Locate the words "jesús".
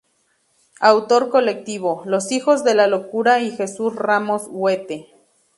3.51-3.95